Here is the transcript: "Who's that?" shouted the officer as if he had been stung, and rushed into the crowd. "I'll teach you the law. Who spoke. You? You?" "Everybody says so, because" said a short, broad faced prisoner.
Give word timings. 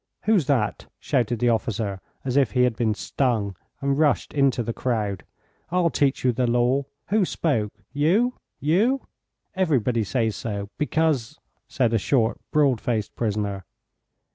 "Who's 0.23 0.47
that?" 0.47 0.87
shouted 0.99 1.37
the 1.37 1.49
officer 1.49 2.01
as 2.25 2.35
if 2.35 2.53
he 2.53 2.63
had 2.63 2.75
been 2.75 2.95
stung, 2.95 3.55
and 3.81 3.99
rushed 3.99 4.33
into 4.33 4.63
the 4.63 4.73
crowd. 4.73 5.25
"I'll 5.69 5.91
teach 5.91 6.25
you 6.25 6.31
the 6.31 6.47
law. 6.47 6.85
Who 7.09 7.23
spoke. 7.23 7.75
You? 7.93 8.33
You?" 8.59 9.05
"Everybody 9.53 10.03
says 10.03 10.35
so, 10.35 10.71
because" 10.79 11.37
said 11.67 11.93
a 11.93 11.99
short, 11.99 12.41
broad 12.51 12.81
faced 12.81 13.15
prisoner. 13.15 13.63